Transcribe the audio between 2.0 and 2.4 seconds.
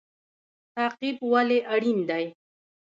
دی؟